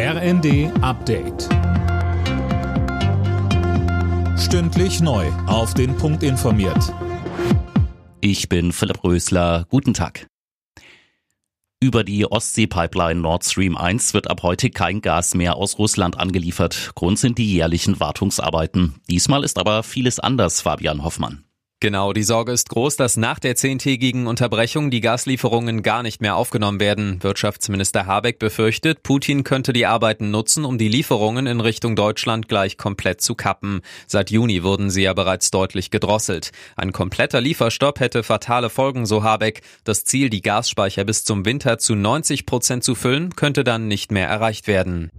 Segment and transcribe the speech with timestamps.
[0.00, 1.48] RND Update.
[4.38, 5.26] Stündlich neu.
[5.48, 6.94] Auf den Punkt informiert.
[8.20, 9.66] Ich bin Philipp Rösler.
[9.68, 10.28] Guten Tag.
[11.80, 16.92] Über die Ostsee-Pipeline Nord Stream 1 wird ab heute kein Gas mehr aus Russland angeliefert.
[16.94, 19.00] Grund sind die jährlichen Wartungsarbeiten.
[19.10, 21.47] Diesmal ist aber vieles anders, Fabian Hoffmann.
[21.80, 26.34] Genau, die Sorge ist groß, dass nach der zehntägigen Unterbrechung die Gaslieferungen gar nicht mehr
[26.34, 27.22] aufgenommen werden.
[27.22, 32.78] Wirtschaftsminister Habeck befürchtet, Putin könnte die Arbeiten nutzen, um die Lieferungen in Richtung Deutschland gleich
[32.78, 33.82] komplett zu kappen.
[34.08, 36.50] Seit Juni wurden sie ja bereits deutlich gedrosselt.
[36.74, 39.62] Ein kompletter Lieferstopp hätte fatale Folgen, so Habeck.
[39.84, 44.10] Das Ziel, die Gasspeicher bis zum Winter zu 90 Prozent zu füllen, könnte dann nicht
[44.10, 45.12] mehr erreicht werden.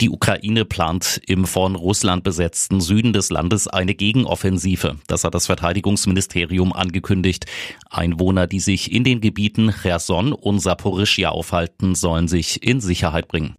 [0.00, 4.96] Die Ukraine plant im von Russland besetzten Süden des Landes eine Gegenoffensive.
[5.08, 7.46] Das hat das Verteidigungsministerium angekündigt.
[7.90, 13.56] Einwohner, die sich in den Gebieten Cherson und Saporischia aufhalten, sollen sich in Sicherheit bringen.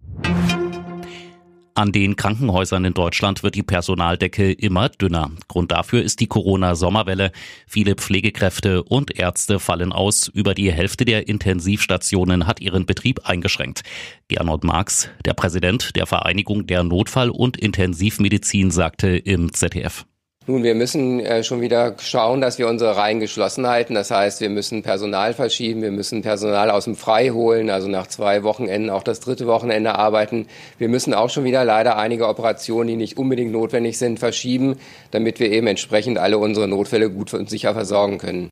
[1.80, 5.30] An den Krankenhäusern in Deutschland wird die Personaldecke immer dünner.
[5.48, 7.32] Grund dafür ist die Corona-Sommerwelle.
[7.66, 10.28] Viele Pflegekräfte und Ärzte fallen aus.
[10.28, 13.80] Über die Hälfte der Intensivstationen hat ihren Betrieb eingeschränkt.
[14.28, 20.04] Gernot Marx, der Präsident der Vereinigung der Notfall- und Intensivmedizin, sagte im ZDF.
[20.46, 23.94] Nun, wir müssen äh, schon wieder schauen, dass wir unsere Reihen geschlossen halten.
[23.94, 28.08] Das heißt, wir müssen Personal verschieben, wir müssen Personal aus dem Frei holen, also nach
[28.08, 30.48] zwei Wochenenden auch das dritte Wochenende arbeiten.
[30.76, 34.80] Wir müssen auch schon wieder leider einige Operationen, die nicht unbedingt notwendig sind, verschieben,
[35.12, 38.50] damit wir eben entsprechend alle unsere Notfälle gut und sicher versorgen können.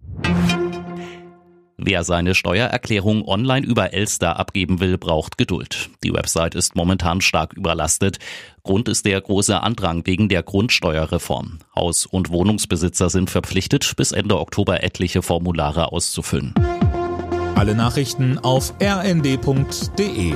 [1.80, 5.90] Wer seine Steuererklärung online über Elster abgeben will, braucht Geduld.
[6.02, 8.18] Die Website ist momentan stark überlastet.
[8.64, 11.60] Grund ist der große Andrang wegen der Grundsteuerreform.
[11.76, 16.52] Haus- und Wohnungsbesitzer sind verpflichtet, bis Ende Oktober etliche Formulare auszufüllen.
[17.54, 20.34] Alle Nachrichten auf rnd.de